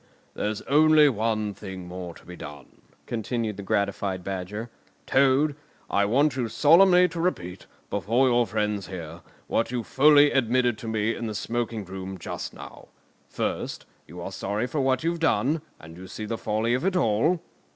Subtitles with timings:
[0.33, 4.71] "There's only one thing more to be done," continued the gratified Badger.
[5.05, 5.55] "Toad,
[5.91, 10.87] I want you solemnly to repeat, before your friends here, what you fully admitted to
[10.87, 12.87] me in the smoking room just now.
[13.29, 16.95] First, you are sorry for what you've done, and you see the folly of it
[16.95, 17.39] all?"